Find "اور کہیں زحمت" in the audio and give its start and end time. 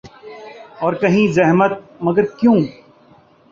0.79-1.71